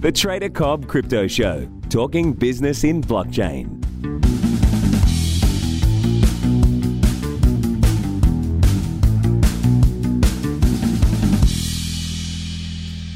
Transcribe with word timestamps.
The 0.00 0.12
Trader 0.12 0.48
Cobb 0.48 0.86
Crypto 0.86 1.26
Show, 1.26 1.68
talking 1.90 2.32
business 2.32 2.84
in 2.84 3.02
blockchain. 3.02 3.80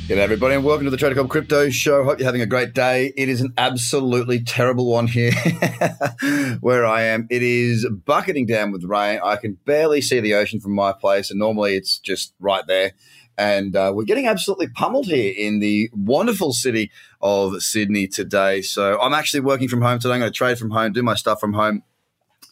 G'day, 0.08 0.18
everybody, 0.18 0.56
and 0.56 0.64
welcome 0.64 0.84
to 0.86 0.90
the 0.90 0.96
Trader 0.96 1.14
Cobb 1.14 1.28
Crypto 1.30 1.70
Show. 1.70 2.02
Hope 2.02 2.18
you're 2.18 2.26
having 2.26 2.42
a 2.42 2.46
great 2.46 2.74
day. 2.74 3.12
It 3.16 3.28
is 3.28 3.40
an 3.40 3.54
absolutely 3.56 4.42
terrible 4.42 4.90
one 4.90 5.06
here 5.06 5.30
where 6.60 6.84
I 6.84 7.02
am. 7.02 7.28
It 7.30 7.44
is 7.44 7.88
bucketing 7.88 8.46
down 8.46 8.72
with 8.72 8.82
rain. 8.82 9.20
I 9.22 9.36
can 9.36 9.56
barely 9.66 10.00
see 10.00 10.18
the 10.18 10.34
ocean 10.34 10.58
from 10.58 10.72
my 10.72 10.92
place, 10.92 11.30
and 11.30 11.38
normally 11.38 11.76
it's 11.76 12.00
just 12.00 12.34
right 12.40 12.66
there. 12.66 12.90
And 13.38 13.74
uh, 13.74 13.92
we're 13.94 14.04
getting 14.04 14.26
absolutely 14.26 14.68
pummeled 14.68 15.06
here 15.06 15.32
in 15.36 15.58
the 15.58 15.90
wonderful 15.92 16.52
city 16.52 16.90
of 17.20 17.62
Sydney 17.62 18.06
today. 18.06 18.62
So 18.62 19.00
I'm 19.00 19.14
actually 19.14 19.40
working 19.40 19.68
from 19.68 19.82
home 19.82 19.98
today. 19.98 20.14
I'm 20.14 20.20
going 20.20 20.32
to 20.32 20.36
trade 20.36 20.58
from 20.58 20.70
home, 20.70 20.92
do 20.92 21.02
my 21.02 21.14
stuff 21.14 21.40
from 21.40 21.54
home. 21.54 21.82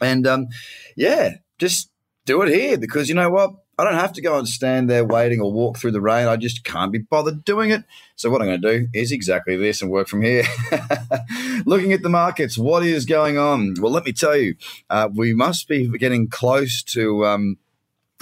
And 0.00 0.26
um, 0.26 0.48
yeah, 0.96 1.34
just 1.58 1.90
do 2.24 2.42
it 2.42 2.48
here 2.48 2.78
because 2.78 3.08
you 3.08 3.14
know 3.14 3.30
what? 3.30 3.52
I 3.78 3.84
don't 3.84 3.94
have 3.94 4.12
to 4.14 4.20
go 4.20 4.38
and 4.38 4.46
stand 4.46 4.90
there 4.90 5.06
waiting 5.06 5.40
or 5.40 5.50
walk 5.50 5.78
through 5.78 5.92
the 5.92 6.02
rain. 6.02 6.28
I 6.28 6.36
just 6.36 6.64
can't 6.64 6.92
be 6.92 6.98
bothered 6.98 7.46
doing 7.46 7.70
it. 7.70 7.82
So 8.14 8.28
what 8.28 8.42
I'm 8.42 8.48
going 8.48 8.60
to 8.60 8.78
do 8.78 8.88
is 8.92 9.10
exactly 9.10 9.56
this 9.56 9.80
and 9.80 9.90
work 9.90 10.06
from 10.06 10.20
here. 10.20 10.44
Looking 11.64 11.94
at 11.94 12.02
the 12.02 12.10
markets, 12.10 12.58
what 12.58 12.82
is 12.82 13.06
going 13.06 13.38
on? 13.38 13.76
Well, 13.80 13.90
let 13.90 14.04
me 14.04 14.12
tell 14.12 14.36
you, 14.36 14.56
uh, 14.90 15.08
we 15.14 15.32
must 15.32 15.66
be 15.66 15.88
getting 15.88 16.28
close 16.28 16.82
to. 16.82 17.24
Um, 17.24 17.56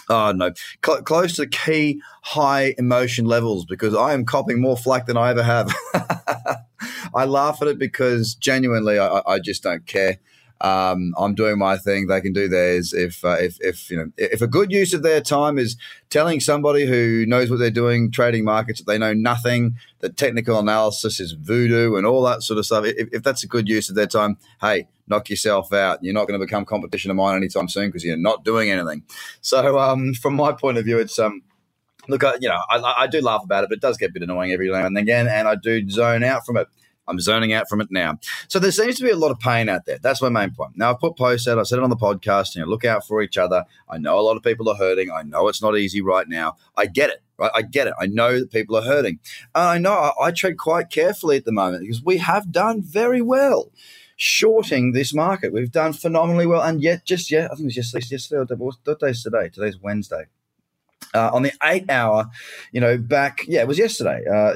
Oh 0.08 0.32
no, 0.32 0.52
Cl- 0.84 1.02
close 1.02 1.36
to 1.36 1.46
key 1.46 2.00
high 2.22 2.74
emotion 2.78 3.26
levels 3.26 3.64
because 3.66 3.94
I 3.94 4.14
am 4.14 4.24
copping 4.24 4.60
more 4.60 4.76
flack 4.76 5.06
than 5.06 5.16
I 5.16 5.30
ever 5.30 5.42
have. 5.42 5.74
I 7.14 7.24
laugh 7.24 7.60
at 7.62 7.68
it 7.68 7.78
because 7.78 8.34
genuinely 8.34 8.98
I, 8.98 9.22
I 9.27 9.38
just 9.38 9.62
don't 9.62 9.86
care. 9.86 10.18
Um, 10.61 11.14
I'm 11.17 11.34
doing 11.34 11.59
my 11.59 11.78
thing; 11.78 12.06
they 12.06 12.20
can 12.20 12.33
do 12.33 12.48
theirs. 12.48 12.92
If 12.92 13.25
uh, 13.25 13.37
if 13.39 13.59
if 13.61 13.91
you 13.91 13.97
know 13.97 14.11
if 14.17 14.42
a 14.42 14.47
good 14.47 14.73
use 14.73 14.92
of 14.92 15.03
their 15.03 15.20
time 15.20 15.59
is 15.59 15.77
telling 16.11 16.41
somebody 16.41 16.87
who 16.87 17.25
knows 17.27 17.51
what 17.51 17.59
they're 17.59 17.70
doing, 17.70 18.11
trading 18.11 18.45
markets, 18.45 18.81
that 18.81 18.86
they 18.91 18.98
know 18.98 19.14
nothing, 19.14 19.77
that 20.01 20.17
technical 20.17 20.59
analysis 20.59 21.20
is 21.20 21.33
voodoo 21.33 21.97
and 21.97 22.06
all 22.06 22.23
that 22.23 22.42
sort 22.42 22.59
of 22.59 22.67
stuff. 22.67 22.84
If, 22.84 23.09
if 23.12 23.23
that's 23.23 23.45
a 23.45 23.47
good 23.47 23.69
use 23.69 23.89
of 23.89 23.95
their 23.95 24.06
time, 24.06 24.36
hey, 24.61 24.89
knock 25.06 25.31
yourself 25.31 25.73
out. 25.73 26.03
You're 26.03 26.14
not 26.14 26.27
going 26.27 26.39
to 26.39 26.45
become 26.45 26.64
competition 26.64 27.11
of 27.11 27.17
mine 27.17 27.36
anytime 27.36 27.69
soon 27.69 27.89
because 27.89 28.05
you're 28.05 28.17
not 28.17 28.45
doing 28.45 28.70
anything. 28.70 29.05
So, 29.41 29.79
um, 29.79 30.14
from 30.20 30.34
my 30.34 30.53
point 30.53 30.79
of 30.79 30.84
view, 30.84 30.98
it's 30.98 31.19
um, 31.19 31.42
look, 32.09 32.25
I, 32.25 32.34
you 32.41 32.48
know, 32.48 32.59
I, 32.69 32.95
I 33.01 33.06
do 33.06 33.20
laugh 33.20 33.42
about 33.45 33.64
it, 33.64 33.70
but 33.70 33.77
it 33.77 33.83
does 33.83 33.97
get 33.97 34.11
a 34.11 34.12
bit 34.12 34.23
annoying 34.23 34.53
every 34.53 34.70
now 34.70 34.86
and 34.86 34.98
again, 34.98 35.29
and 35.29 35.47
I 35.47 35.55
do 35.55 35.89
zone 35.89 36.25
out 36.25 36.45
from 36.45 36.56
it. 36.56 36.69
I'm 37.09 37.20
zoning 37.20 37.53
out 37.53 37.69
from 37.69 37.81
it 37.81 37.89
now. 37.91 38.19
So 38.48 38.59
there 38.59 38.70
seems 38.70 38.97
to 38.98 39.05
be 39.05 39.11
a 39.11 39.17
lot 39.17 39.31
of 39.31 39.41
pain 39.41 39.69
out 39.69 39.87
there. 39.87 39.98
That's 39.98 40.23
my 40.23 40.28
main 40.28 40.51
point. 40.51 40.77
Now 40.77 40.91
I've 40.91 41.01
put 41.01 41.17
posts 41.17 41.48
out. 41.48 41.59
I 41.59 41.62
said 41.62 41.78
it 41.78 41.84
on 41.84 41.91
the 41.91 41.97
podcast. 41.97 42.55
You 42.55 42.62
know, 42.62 42.69
look 42.69 42.84
out 42.84 43.06
for 43.06 43.23
each 43.23 43.39
other. 43.39 43.64
I 43.89 43.98
know 43.98 44.19
a 44.19 44.23
lot 44.23 44.37
of 44.37 44.42
people 44.42 44.69
are 44.69 44.77
hurting. 44.77 45.11
I 45.11 45.23
know 45.23 45.48
it's 45.48 45.62
not 45.62 45.77
easy 45.77 46.01
right 46.01 46.29
now. 46.29 46.56
I 46.77 46.86
get 46.86 47.11
it. 47.11 47.23
Right? 47.39 47.51
I 47.55 47.62
get 47.62 47.86
it. 47.86 47.95
I 47.98 48.06
know 48.06 48.39
that 48.39 48.51
people 48.51 48.77
are 48.77 48.83
hurting. 48.83 49.20
And 49.55 49.64
I 49.64 49.79
know 49.79 49.92
I, 49.92 50.27
I 50.27 50.31
tread 50.33 50.59
quite 50.59 50.91
carefully 50.91 51.36
at 51.36 51.45
the 51.45 51.53
moment 51.53 51.83
because 51.83 52.03
we 52.03 52.19
have 52.19 52.53
done 52.53 52.83
very 52.83 53.23
well 53.23 53.70
shorting 54.17 54.92
this 54.92 55.14
market. 55.14 55.53
We've 55.53 55.70
done 55.70 55.92
phenomenally 55.92 56.47
well, 56.47 56.61
and 56.61 56.83
yet 56.83 57.06
just 57.06 57.31
yet, 57.31 57.45
I 57.45 57.55
think 57.55 57.61
it 57.61 57.64
was 57.67 57.77
yesterday. 57.77 58.06
Yesterday, 58.11 58.55
what 58.56 59.01
day 59.01 59.11
is 59.11 59.23
today? 59.23 59.48
Today's 59.48 59.79
Wednesday. 59.81 60.25
Uh, 61.14 61.30
on 61.32 61.42
the 61.42 61.52
eight 61.64 61.88
hour, 61.91 62.27
you 62.70 62.80
know, 62.80 62.98
back, 62.98 63.41
yeah, 63.46 63.60
it 63.60 63.66
was 63.66 63.78
yesterday, 63.78 64.22
uh, 64.30 64.54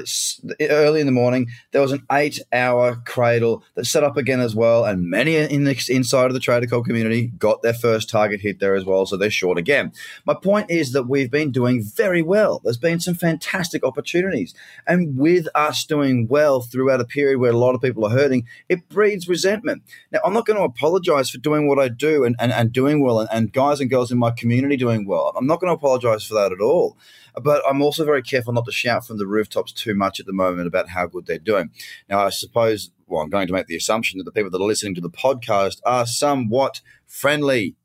early 0.69 0.99
in 0.99 1.07
the 1.07 1.11
morning, 1.11 1.47
there 1.71 1.81
was 1.81 1.91
an 1.91 2.05
eight 2.11 2.39
hour 2.53 2.95
cradle 3.07 3.63
that 3.73 3.85
set 3.85 4.03
up 4.03 4.17
again 4.17 4.39
as 4.39 4.53
well. 4.53 4.85
And 4.85 5.09
many 5.09 5.35
in 5.35 5.63
the 5.63 5.85
inside 5.89 6.27
of 6.27 6.33
the 6.33 6.39
Trader 6.39 6.67
Cobb 6.67 6.85
community 6.85 7.27
got 7.39 7.63
their 7.63 7.73
first 7.73 8.07
target 8.07 8.41
hit 8.41 8.59
there 8.59 8.75
as 8.75 8.85
well. 8.85 9.07
So 9.07 9.17
they're 9.17 9.31
short 9.31 9.57
again. 9.57 9.93
My 10.25 10.35
point 10.35 10.69
is 10.69 10.91
that 10.91 11.09
we've 11.09 11.31
been 11.31 11.51
doing 11.51 11.83
very 11.83 12.21
well. 12.21 12.61
There's 12.63 12.77
been 12.77 12.99
some 12.99 13.15
fantastic 13.15 13.83
opportunities. 13.83 14.53
And 14.85 15.17
with 15.17 15.47
us 15.55 15.83
doing 15.85 16.27
well 16.27 16.61
throughout 16.61 17.01
a 17.01 17.05
period 17.05 17.39
where 17.39 17.51
a 17.51 17.57
lot 17.57 17.73
of 17.73 17.81
people 17.81 18.05
are 18.05 18.11
hurting, 18.11 18.45
it 18.69 18.87
breeds 18.89 19.27
resentment. 19.27 19.81
Now, 20.11 20.19
I'm 20.23 20.33
not 20.33 20.45
going 20.45 20.59
to 20.59 20.65
apologize 20.65 21.31
for 21.31 21.39
doing 21.39 21.67
what 21.67 21.79
I 21.79 21.87
do 21.87 22.23
and, 22.23 22.35
and, 22.39 22.51
and 22.51 22.71
doing 22.71 23.01
well 23.01 23.21
and, 23.21 23.29
and 23.31 23.51
guys 23.51 23.79
and 23.79 23.89
girls 23.89 24.11
in 24.11 24.19
my 24.19 24.29
community 24.29 24.77
doing 24.77 25.07
well. 25.07 25.33
I'm 25.35 25.47
not 25.47 25.59
going 25.59 25.69
to 25.69 25.75
apologize 25.75 26.23
for 26.23 26.32
that 26.33 26.51
at 26.51 26.61
all. 26.61 26.97
But 27.41 27.63
I'm 27.67 27.81
also 27.81 28.05
very 28.05 28.21
careful 28.21 28.53
not 28.53 28.65
to 28.65 28.71
shout 28.71 29.07
from 29.07 29.17
the 29.17 29.27
rooftops 29.27 29.71
too 29.71 29.95
much 29.95 30.19
at 30.19 30.25
the 30.25 30.33
moment 30.33 30.67
about 30.67 30.89
how 30.89 31.07
good 31.07 31.25
they're 31.25 31.39
doing. 31.39 31.71
Now, 32.09 32.25
I 32.25 32.29
suppose, 32.29 32.91
well, 33.07 33.21
I'm 33.21 33.29
going 33.29 33.47
to 33.47 33.53
make 33.53 33.67
the 33.67 33.75
assumption 33.75 34.17
that 34.17 34.25
the 34.25 34.31
people 34.31 34.51
that 34.51 34.61
are 34.61 34.67
listening 34.67 34.95
to 34.95 35.01
the 35.01 35.09
podcast 35.09 35.79
are 35.85 36.05
somewhat 36.05 36.81
friendly 37.07 37.75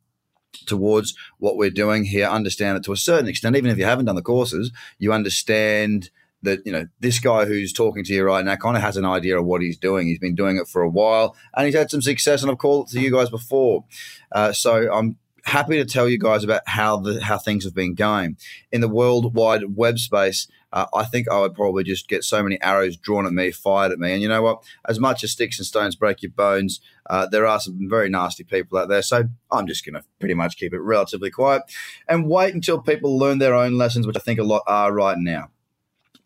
towards 0.67 1.15
what 1.39 1.57
we're 1.57 1.71
doing 1.71 2.05
here, 2.05 2.27
understand 2.27 2.77
it 2.77 2.85
to 2.85 2.93
a 2.93 2.97
certain 2.97 3.29
extent. 3.29 3.57
Even 3.57 3.71
if 3.71 3.79
you 3.79 3.85
haven't 3.85 4.07
done 4.07 4.17
the 4.17 4.23
courses, 4.23 4.71
you 4.99 5.13
understand 5.13 6.11
that 6.43 6.65
you 6.65 6.71
know 6.71 6.87
this 7.01 7.19
guy 7.19 7.45
who's 7.45 7.73
talking 7.73 8.05
to 8.05 8.15
you 8.15 8.25
right 8.25 8.45
now 8.45 8.55
kind 8.55 8.77
of 8.77 8.83
has 8.83 8.97
an 8.97 9.05
idea 9.05 9.39
of 9.39 9.45
what 9.45 9.61
he's 9.61 9.77
doing. 9.77 10.07
He's 10.07 10.19
been 10.19 10.35
doing 10.35 10.57
it 10.57 10.69
for 10.69 10.83
a 10.83 10.89
while, 10.89 11.37
and 11.55 11.67
he's 11.67 11.75
had 11.75 11.91
some 11.91 12.03
success. 12.03 12.43
And 12.43 12.51
I've 12.51 12.59
called 12.59 12.89
it 12.89 12.93
to 12.93 13.01
you 13.01 13.11
guys 13.11 13.31
before, 13.31 13.85
uh, 14.33 14.53
so 14.53 14.93
I'm 14.93 15.17
happy 15.49 15.77
to 15.77 15.85
tell 15.85 16.09
you 16.09 16.19
guys 16.19 16.45
about 16.45 16.63
how 16.67 16.99
the 16.99 17.23
how 17.23 17.39
things 17.39 17.65
have 17.65 17.75
been 17.75 17.95
going 17.95 18.37
in 18.71 18.81
the 18.81 18.89
worldwide 18.89 19.77
web 19.77 19.99
space. 19.99 20.47
Uh, 20.71 20.85
I 20.95 21.05
think 21.05 21.31
I 21.31 21.41
would 21.41 21.55
probably 21.55 21.83
just 21.83 22.09
get 22.09 22.23
so 22.23 22.43
many 22.43 22.61
arrows 22.61 22.97
drawn 22.97 23.25
at 23.25 23.33
me, 23.33 23.51
fired 23.51 23.91
at 23.91 23.99
me. 23.99 24.13
And 24.13 24.21
you 24.21 24.29
know 24.29 24.43
what? 24.43 24.63
As 24.87 25.01
much 25.01 25.25
as 25.25 25.33
sticks 25.33 25.59
and 25.59 25.67
stones 25.67 25.97
break 25.97 26.23
your 26.23 26.31
bones, 26.31 26.81
uh, 27.09 27.27
there 27.27 27.47
are 27.47 27.59
some 27.59 27.89
very 27.89 28.11
nasty 28.11 28.45
people 28.45 28.77
out 28.77 28.89
there. 28.89 29.01
So 29.01 29.25
I'm 29.51 29.67
just 29.67 29.87
going 29.87 29.95
to 29.95 30.05
pretty 30.19 30.35
much 30.35 30.59
keep 30.59 30.75
it 30.75 30.81
relatively 30.81 31.31
quiet 31.31 31.63
and 32.07 32.29
wait 32.29 32.53
until 32.53 32.83
people 32.83 33.19
learn 33.19 33.39
their 33.39 33.55
own 33.55 33.79
lessons, 33.79 34.07
which 34.07 34.17
I 34.17 34.21
think 34.21 34.39
a 34.39 34.45
lot 34.45 34.63
are 34.67 34.93
right 34.93 35.17
now. 35.19 35.49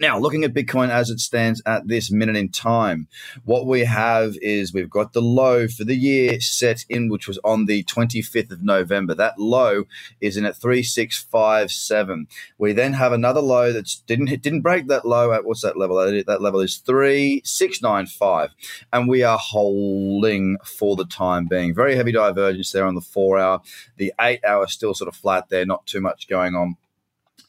Now, 0.03 0.19
looking 0.19 0.43
at 0.43 0.53
Bitcoin 0.53 0.91
as 0.91 1.11
it 1.11 1.21
stands 1.21 1.63
at 1.65 1.87
this 1.87 2.11
minute 2.11 2.35
in 2.35 2.49
time, 2.49 3.07
what 3.45 3.69
we 3.69 3.85
have 3.85 4.35
is 4.43 4.75
we've 4.75 4.91
got 4.91 5.13
the 5.13 5.23
low 5.23 5.69
for 5.69 5.85
the 5.85 5.95
year 5.95 6.41
set 6.41 6.85
in, 6.89 7.09
which 7.09 7.29
was 7.29 7.39
on 7.45 7.67
the 7.67 7.85
25th 7.85 8.51
of 8.51 8.65
November. 8.65 9.15
That 9.15 9.39
low 9.39 9.85
is 10.21 10.37
in 10.37 10.45
at 10.45 10.57
3657. 10.57 12.27
We 12.59 12.73
then 12.73 12.95
have 12.95 13.13
another 13.13 13.41
low 13.41 13.73
that 13.73 13.95
didn't 14.09 14.43
didn't 14.43 14.63
break 14.63 14.89
that 14.89 15.05
low 15.05 15.31
at 15.31 15.45
what's 15.45 15.63
that 15.63 15.79
level? 15.79 15.99
That 15.99 16.43
level 16.43 16.59
is 16.59 16.79
3695. 16.79 18.57
And 18.93 19.09
we 19.09 19.23
are 19.23 19.39
holding 19.39 20.57
for 20.65 20.97
the 20.97 21.07
time 21.07 21.47
being. 21.47 21.77
Very 21.77 21.95
heavy 21.95 22.11
divergence 22.11 22.73
there 22.73 22.87
on 22.87 22.97
the 22.97 23.01
four 23.01 23.39
hour. 23.39 23.61
The 23.99 24.13
eight 24.21 24.45
hour 24.45 24.67
still 24.67 24.95
sort 24.95 25.07
of 25.07 25.15
flat 25.15 25.49
there, 25.49 25.65
not 25.65 25.87
too 25.87 26.01
much 26.01 26.27
going 26.27 26.57
on. 26.57 26.77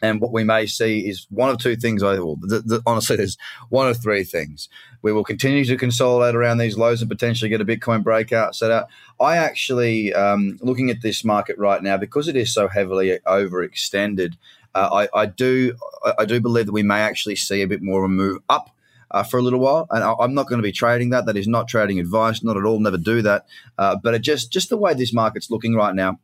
And 0.04 0.20
what 0.20 0.34
we 0.34 0.44
may 0.44 0.66
see 0.66 1.08
is 1.08 1.26
one 1.30 1.50
of 1.50 1.60
two 1.60 1.78
things. 1.78 2.04
I 2.04 2.20
well, 2.20 2.38
the, 2.42 2.60
the, 2.60 2.82
honestly, 2.86 3.16
there's 3.16 3.38
one 3.70 3.88
of 3.88 4.02
three 4.02 4.26
things. 4.26 4.68
We 5.02 5.14
will 5.14 5.24
continue 5.24 5.64
to 5.64 5.78
consolidate 5.78 6.36
around 6.36 6.58
these 6.58 6.78
lows 6.78 7.02
and 7.02 7.10
potentially 7.10 7.48
get 7.48 7.62
a 7.62 7.66
Bitcoin 7.66 8.04
breakout 8.04 8.54
set 8.54 8.70
out. 8.70 8.88
I 9.20 9.38
actually, 9.38 10.14
um, 10.14 10.60
looking 10.62 10.90
at 10.90 11.02
this 11.02 11.24
market 11.24 11.58
right 11.58 11.82
now, 11.82 11.96
because 11.96 12.28
it 12.28 12.36
is 12.36 12.54
so 12.54 12.68
heavily 12.68 13.18
overextended, 13.26 14.34
uh, 14.76 15.08
I, 15.16 15.22
I, 15.22 15.26
do 15.26 15.78
I 16.18 16.26
do 16.26 16.42
believe 16.42 16.66
that 16.66 16.74
we 16.74 16.84
may 16.84 17.00
actually 17.00 17.38
see 17.38 17.62
a 17.62 17.68
bit 17.68 17.82
more 17.82 18.04
of 18.04 18.12
a 18.12 18.14
move 18.14 18.42
up. 18.50 18.70
Uh, 19.12 19.22
for 19.22 19.38
a 19.38 19.44
little 19.44 19.60
while, 19.60 19.86
and 19.92 20.04
I, 20.04 20.16
am 20.22 20.34
not 20.34 20.48
going 20.48 20.58
to 20.58 20.64
be 20.64 20.72
trading 20.72 21.12
that. 21.12 21.28
That 21.28 21.38
is 21.38 21.48
not 21.48 21.68
trading 21.68 22.00
advice, 22.00 22.44
not 22.44 22.58
at 22.58 22.64
all. 22.64 22.80
Never 22.80 22.98
do 22.98 23.22
that. 23.22 23.46
Uh, 23.78 23.96
but 23.96 24.20
just 24.24 24.52
just 24.52 24.70
the 24.70 24.78
way 24.78 24.96
this 24.96 25.14
market's 25.14 25.52
looking 25.52 25.76
right 25.76 25.94
now, 25.94 26.20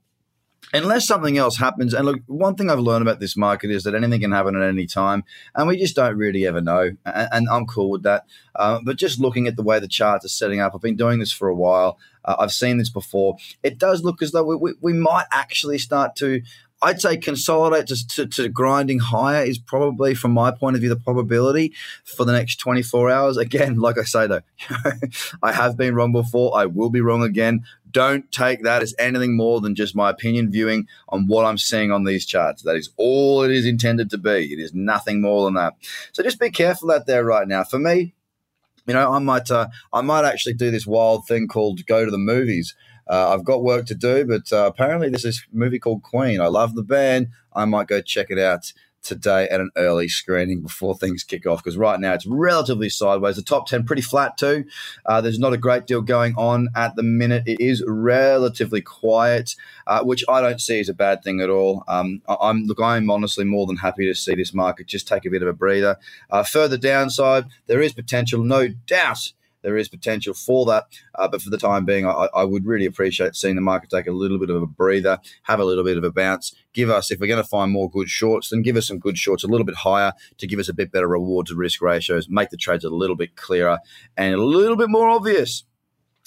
unless 0.74 1.08
something 1.08 1.38
else 1.38 1.58
happens. 1.58 1.94
And 1.94 2.06
look, 2.06 2.20
one 2.28 2.56
thing 2.56 2.70
I've 2.70 2.80
learned 2.80 3.02
about 3.02 3.20
this 3.20 3.36
market 3.36 3.72
is 3.72 3.84
that 3.84 3.96
anything 3.96 4.22
can 4.22 4.32
happen 4.32 4.56
at 4.56 4.68
any 4.68 4.86
time, 4.86 5.24
and 5.56 5.68
we 5.68 5.78
just 5.78 5.96
don't 5.96 6.18
really 6.18 6.46
ever 6.46 6.62
know. 6.62 6.92
And, 7.06 7.30
and 7.32 7.50
I'm 7.50 7.66
cool 7.66 7.90
with 7.90 8.04
that. 8.04 8.26
Uh, 8.56 8.80
but 8.84 8.98
just 8.98 9.20
looking 9.20 9.48
at 9.48 9.56
the 9.56 9.64
way 9.64 9.80
the 9.80 9.88
charts 9.88 10.26
are 10.26 10.30
setting 10.30 10.60
up, 10.60 10.74
I've 10.76 10.82
been 10.82 10.96
doing 10.96 11.20
this 11.20 11.32
for 11.32 11.48
a 11.48 11.56
while. 11.56 11.98
Uh, 12.26 12.36
I've 12.40 12.52
seen 12.52 12.78
this 12.78 12.90
before. 12.90 13.38
It 13.64 13.78
does 13.78 14.04
look 14.04 14.22
as 14.22 14.32
though 14.32 14.44
we, 14.44 14.56
we, 14.56 14.74
we 14.82 14.94
might 14.94 15.26
actually 15.32 15.78
start 15.78 16.16
to. 16.18 16.42
I'd 16.82 17.02
say 17.02 17.18
consolidate 17.18 17.88
to, 17.88 18.28
to, 18.28 18.50
grinding 18.50 19.00
higher 19.00 19.44
is 19.44 19.58
probably, 19.58 20.14
from 20.16 20.32
my 20.32 20.52
point 20.52 20.76
of 20.76 20.82
view, 20.82 20.90
the 20.90 20.96
probability 20.96 21.74
for 22.06 22.26
the 22.26 22.32
next 22.32 22.58
24 22.58 23.10
hours. 23.10 23.38
Again, 23.38 23.76
like 23.80 23.98
I 23.98 24.04
say, 24.04 24.28
though, 24.28 24.42
I 25.44 25.52
have 25.52 25.76
been 25.78 25.96
wrong 25.96 26.12
before. 26.12 26.58
I 26.58 26.66
will 26.66 26.90
be 26.90 27.02
wrong 27.02 27.24
again. 27.24 27.66
Don't 27.92 28.32
take 28.32 28.64
that 28.64 28.84
as 28.84 28.94
anything 29.00 29.36
more 29.36 29.62
than 29.62 29.76
just 29.76 29.96
my 29.96 30.10
opinion 30.10 30.52
viewing 30.52 30.88
on 31.10 31.28
what 31.28 31.46
I'm 31.46 31.58
seeing 31.58 31.92
on 31.92 32.04
these 32.04 32.26
charts. 32.26 32.62
That 32.62 32.76
is 32.76 32.90
all 32.98 33.42
it 33.42 33.52
is 33.52 33.66
intended 33.66 34.12
to 34.12 34.18
be. 34.18 34.54
It 34.54 34.60
is 34.60 34.74
nothing 34.74 35.22
more 35.22 35.46
than 35.46 35.56
that. 35.56 35.76
So 36.12 36.22
just 36.22 36.40
be 36.40 36.52
careful 36.52 36.92
out 36.92 37.08
there 37.08 37.26
right 37.26 37.48
now. 37.48 37.64
For 37.64 37.80
me, 37.80 38.14
you 38.90 38.96
know, 38.96 39.14
I 39.14 39.20
might 39.20 39.52
uh, 39.52 39.68
I 39.94 40.02
might 40.02 40.26
actually 40.26 40.56
do 40.56 40.72
this 40.72 40.88
wild 40.88 41.28
thing 41.28 41.48
called 41.48 41.86
go 41.86 42.06
to 42.06 42.10
the 42.10 42.18
movies. 42.18 42.74
Uh, 43.08 43.34
I've 43.34 43.44
got 43.44 43.64
work 43.64 43.86
to 43.86 43.96
do, 43.96 44.26
but 44.26 44.52
uh, 44.52 44.66
apparently 44.66 45.10
there's 45.10 45.22
this 45.22 45.46
movie 45.54 45.78
called 45.78 46.02
Queen. 46.02 46.42
I 46.42 46.48
love 46.48 46.74
the 46.74 46.82
band. 46.82 47.28
I 47.54 47.66
might 47.66 47.88
go 47.88 48.02
check 48.02 48.28
it 48.32 48.40
out 48.40 48.74
today 49.02 49.48
at 49.50 49.62
an 49.62 49.72
early 49.76 50.08
screening 50.08 50.62
before 50.62 50.96
things 50.96 51.24
kick 51.24 51.46
off 51.46 51.64
because 51.64 51.78
right 51.78 52.00
now 52.00 52.14
it's 52.14 52.26
relatively 52.26 52.90
sideways. 52.90 53.36
The 53.36 53.42
top 53.42 53.68
10 53.68 53.86
pretty 53.86 54.02
flat 54.02 54.38
too. 54.38 54.66
Uh, 55.06 55.22
there's 55.22 55.40
not 55.40 55.54
a 55.54 55.58
great 55.58 55.88
deal 55.88 56.02
going 56.02 56.36
on 56.36 56.70
at 56.76 56.96
the 56.96 57.04
minute. 57.04 57.44
It 57.46 57.60
is 57.60 57.84
relatively 57.88 58.82
quiet, 58.82 59.56
uh, 59.88 60.04
which 60.04 60.24
I 60.28 60.42
don't 60.42 60.62
see 60.62 60.80
as 60.80 60.90
a 60.90 60.94
bad 60.94 61.24
thing 61.24 61.42
at 61.42 61.50
all. 61.50 61.84
Um, 61.88 62.22
I, 62.28 62.50
am 62.50 62.66
look, 62.66 62.80
I'm 62.82 63.10
honestly 63.10 63.46
more 63.46 63.66
than 63.66 63.78
happy 63.78 64.06
to 64.08 64.16
see 64.16 64.36
this 64.36 64.54
market 64.54 64.88
just 64.88 65.08
take 65.08 65.26
a 65.26 65.30
bit 65.30 65.42
of 65.42 65.48
a 65.48 65.54
breather. 65.54 65.98
Uh, 66.30 66.44
further 66.44 66.78
downside, 66.78 67.46
there 67.68 67.82
is 67.82 67.94
potential, 67.94 68.44
no 68.44 68.68
doubt 68.68 69.34
there 69.62 69.78
is 69.78 69.90
potential 69.90 70.34
for 70.34 70.66
that. 70.68 70.86
Uh, 71.16 71.28
but 71.28 71.42
for 71.42 71.50
the 71.50 71.58
time 71.58 71.86
being, 71.86 72.06
I, 72.06 72.28
I, 72.34 72.44
would 72.44 72.66
really 72.66 72.86
appreciate 72.86 73.36
seeing 73.36 73.56
the 73.56 73.62
market 73.62 73.90
take 73.90 74.08
a 74.08 74.12
little 74.12 74.40
bit 74.40 74.50
of 74.50 74.62
a 74.62 74.68
breather, 74.68 75.20
have 75.44 75.60
a 75.60 75.66
little 75.66 75.84
bit 75.84 75.98
of 75.98 76.04
a 76.04 76.12
bounce. 76.12 76.54
Give 76.74 76.90
us, 76.90 77.12
if 77.12 77.20
we're 77.20 77.28
going 77.28 77.44
to 77.44 77.50
find 77.50 77.72
more 77.72 77.90
good 77.90 78.10
shorts, 78.10 78.50
then 78.50 78.62
give 78.62 78.78
us 78.78 78.88
some 78.88 79.00
good 79.00 79.18
shorts 79.18 79.44
a 79.44 79.48
little 79.48 79.66
bit 79.66 79.76
higher 79.76 80.14
to 80.38 80.48
give 80.48 80.60
us 80.60 80.70
a 80.70 80.74
bit 80.74 80.92
better 80.92 81.08
reward 81.08 81.48
to 81.48 81.56
risk 81.56 81.82
ratios, 81.82 82.28
make 82.30 82.50
the 82.50 82.58
trades 82.58 82.84
a 82.84 82.90
little 82.90 83.16
bit 83.16 83.36
clearer 83.36 83.80
and 84.16 84.36
a 84.36 84.44
little 84.44 84.78
bit 84.78 84.90
more 84.90 85.10
obvious. 85.10 85.64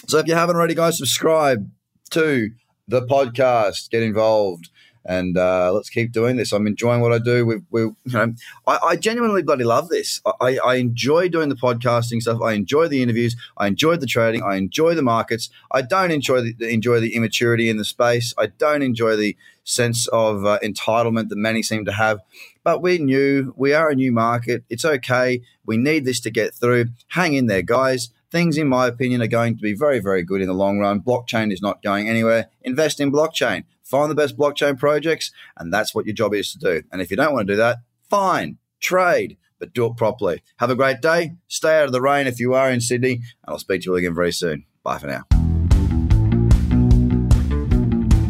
So 0.09 0.19
if 0.19 0.27
you 0.27 0.35
haven't 0.35 0.57
already, 0.57 0.75
guys, 0.75 0.99
subscribe 0.99 1.71
to 2.11 2.51
the 2.89 3.07
podcast, 3.07 3.91
get 3.91 4.03
involved 4.03 4.71
and 5.05 5.37
uh, 5.37 5.73
let's 5.73 5.91
keep 5.91 6.13
doing 6.13 6.37
this. 6.37 6.53
I'm 6.53 6.67
enjoying 6.67 7.01
what 7.01 7.13
I 7.13 7.19
do. 7.19 7.45
We, 7.45 7.57
we 7.71 7.81
you 7.81 7.95
know, 8.07 8.35
I, 8.67 8.79
I, 8.79 8.97
genuinely 8.97 9.43
bloody 9.43 9.65
love 9.65 9.89
this. 9.89 10.21
I, 10.41 10.59
I, 10.65 10.77
enjoy 10.77 11.29
doing 11.29 11.49
the 11.49 11.57
podcasting 11.57 12.23
stuff. 12.23 12.41
I 12.41 12.53
enjoy 12.53 12.89
the 12.89 13.03
interviews. 13.03 13.37
I 13.57 13.67
enjoy 13.67 13.97
the 13.97 14.07
trading. 14.07 14.43
I 14.43 14.57
enjoy 14.57 14.95
the 14.95 15.03
markets. 15.03 15.51
I 15.71 15.83
don't 15.83 16.11
enjoy 16.11 16.41
the 16.43 16.55
enjoy 16.69 17.01
the 17.01 17.15
immaturity 17.15 17.69
in 17.69 17.77
the 17.77 17.85
space. 17.85 18.33
I 18.39 18.47
don't 18.47 18.83
enjoy 18.83 19.17
the 19.17 19.37
sense 19.65 20.07
of 20.09 20.45
uh, 20.45 20.59
entitlement 20.63 21.29
that 21.29 21.37
many 21.37 21.63
seem 21.63 21.85
to 21.85 21.93
have. 21.93 22.21
But 22.65 22.81
we're 22.81 22.99
new. 22.99 23.55
We 23.57 23.75
are 23.75 23.91
a 23.91 23.95
new 23.95 24.13
market. 24.13 24.65
It's 24.71 24.85
okay. 24.85 25.43
We 25.67 25.77
need 25.77 26.05
this 26.05 26.21
to 26.21 26.31
get 26.31 26.55
through. 26.55 26.87
Hang 27.09 27.35
in 27.35 27.47
there, 27.47 27.63
guys 27.63 28.11
things, 28.33 28.59
in 28.59 28.67
my 28.67 28.89
opinion, 28.89 29.23
are 29.23 29.29
going 29.29 29.57
to 29.57 29.63
be 29.63 29.75
very, 29.75 30.01
very 30.01 30.25
good 30.25 30.41
in 30.41 30.49
the 30.49 30.55
long 30.55 30.81
run. 30.81 31.01
Blockchain 31.01 31.53
is 31.53 31.63
not 31.63 31.83
going 31.83 32.09
anywhere. 32.09 32.49
Invest 32.63 32.99
in 32.99 33.13
blockchain 33.13 33.63
find 33.93 34.11
the 34.11 34.15
best 34.15 34.37
blockchain 34.37 34.79
projects, 34.79 35.31
and 35.57 35.73
that's 35.73 35.95
what 35.95 36.07
your 36.07 36.15
job 36.15 36.35
is 36.35 36.51
to 36.53 36.59
do. 36.59 36.83
And 36.91 37.01
if 37.01 37.11
you 37.11 37.17
don't 37.17 37.33
want 37.33 37.47
to 37.47 37.53
do 37.53 37.59
that, 37.59 37.79
fine, 38.09 38.59
trade, 38.81 39.37
but 39.59 39.75
do 39.75 39.87
it 39.87 39.97
properly. 39.97 40.43
Have 40.57 40.71
a 40.71 40.75
great 40.75 41.01
day. 41.01 41.35
Stay 41.47 41.79
out 41.79 41.87
of 41.87 41.93
the 41.93 42.01
rain 42.01 42.27
if 42.27 42.41
you 42.41 42.55
are 42.55 42.71
in 42.71 42.81
Sydney, 42.81 43.15
and 43.15 43.23
I'll 43.49 43.59
speak 43.59 43.83
to 43.83 43.91
you 43.91 43.97
again 43.97 44.15
very 44.15 44.33
soon. 44.33 44.65
Bye 44.83 44.99
for 44.99 45.07
now. 45.07 45.42